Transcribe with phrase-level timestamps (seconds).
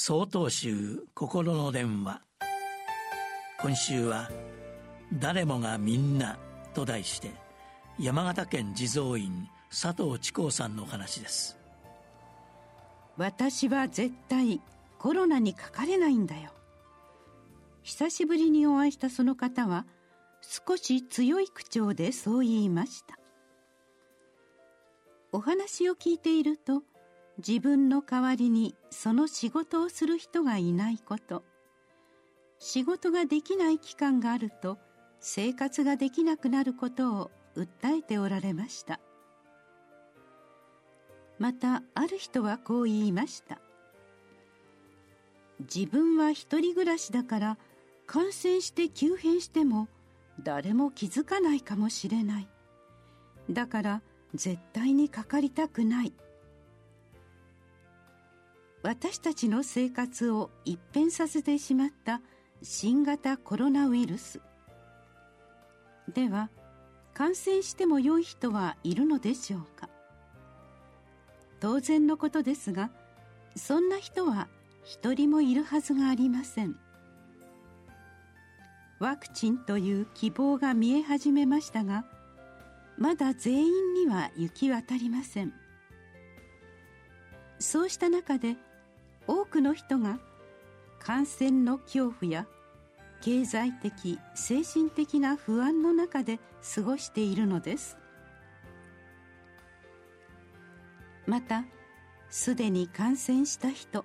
[0.00, 2.22] 総統集心の電話。
[3.60, 4.30] 今週は
[5.12, 6.38] 「誰もがみんな」
[6.72, 7.32] と題して
[7.98, 11.58] 山形県地蔵院佐藤智光さんの話です。
[13.16, 14.62] 私は絶対
[15.00, 16.52] コロナにかかれないんだよ。
[17.82, 19.84] 久しぶりにお会いしたその方は
[20.42, 23.18] 少し強い口調でそう言いました。
[25.32, 26.84] お話を聞いていると
[27.38, 31.44] 自分の代わりにその仕事をする人がいないこと。
[32.58, 34.78] 仕事ができない期間があると
[35.20, 38.98] 生活ができなくなることを訴えておられました。
[41.38, 43.60] またある人はこう言いました。
[45.60, 47.58] 自分は一人暮らしだから
[48.06, 49.88] 感染して急変しても
[50.42, 52.48] 誰も気づかないかもしれない。
[53.50, 54.02] だから
[54.34, 56.12] 絶対にかかりたくない。
[58.88, 62.22] 私たちの生活を一変させてしまった
[62.62, 64.40] 新型コロナウイルス。
[66.14, 66.48] では
[67.12, 69.90] 感染しても良い人はいるのでしょうか？
[71.60, 72.90] 当然のことですが
[73.56, 74.48] そんな人は
[74.84, 76.74] 一人もいるはずがありません。
[79.00, 82.06] ワクチンという希望が見え始めましたが
[82.96, 85.52] まだ全員には行き渡りません。
[87.58, 88.56] そうした中で
[89.28, 90.18] 多くの人が
[90.98, 92.46] 感染の恐怖や
[93.20, 96.40] 経済的精神的な不安の中で
[96.74, 97.96] 過ごしているのです。
[101.26, 101.64] また
[102.30, 104.04] すでに感染した人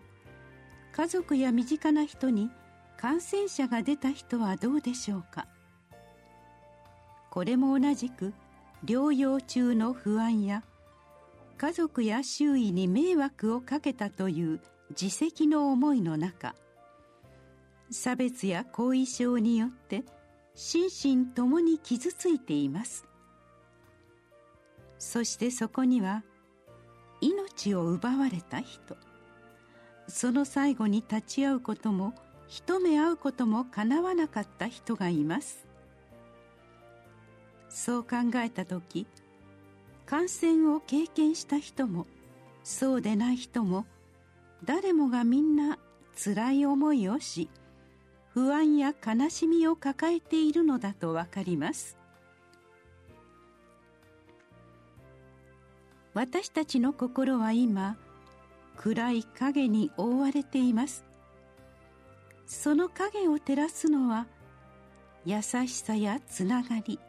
[0.91, 2.51] 家族や身近な人に
[2.97, 5.47] 感染者が出た人はどうでしょうか。
[7.31, 8.33] これも同じく
[8.83, 10.63] 療養中の不安や
[11.57, 14.59] 家族や周囲に迷惑をかけたという
[14.99, 16.55] 自責の思いの中
[17.89, 20.03] 差別や後遺症によって
[20.55, 23.05] 心身ともに傷ついています。
[25.00, 26.23] そしてそこには
[27.22, 28.95] 命を奪われた人
[30.07, 32.13] その最後に立ち会うことも
[32.47, 35.66] 一目会うこともかなわなかった人がいます。
[37.67, 39.07] そう考えた時
[40.06, 42.06] 感染を経験した人も
[42.63, 43.85] そうでない人も
[44.66, 45.78] 誰もがみんな
[46.16, 47.50] 辛い思いをし
[48.34, 51.97] 不安や悲しみを抱えているのだとわかります。
[56.13, 57.97] 私たちの心は今
[58.78, 61.03] 暗い影に覆われています。
[62.46, 64.28] その影を照らすのは
[65.25, 67.00] 優しさやつながり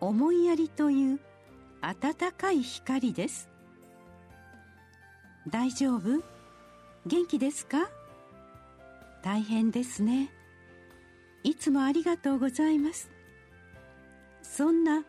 [0.00, 1.20] 思いやりという
[1.80, 3.48] 温かい光です。
[5.48, 6.37] 大丈夫？
[7.08, 7.88] 元気ですか？
[9.22, 10.30] 大変ですね。
[11.42, 13.10] いつもありがとうございます。
[14.42, 15.04] そんな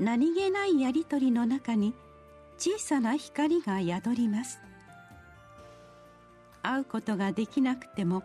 [0.00, 1.94] 何気ないやりとりの中に
[2.58, 4.60] 小さな光が宿ります。
[6.60, 8.24] 会うことができなくても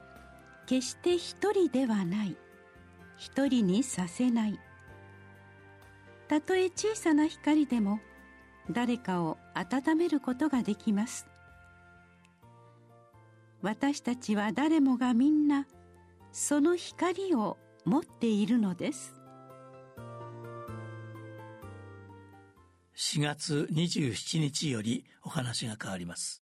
[0.66, 2.36] 決して一人ではない。
[3.16, 4.60] 一人にさせない。
[6.28, 8.00] たとえ小さな光でも
[8.72, 11.28] 誰かを温めることができます。
[13.64, 15.68] 私たちは誰もがみんな
[16.34, 19.14] その光を持っているのです。
[22.98, 26.43] 4月27日よりお話が変わります。